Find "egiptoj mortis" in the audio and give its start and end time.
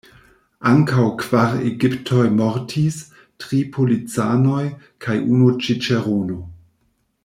1.71-2.99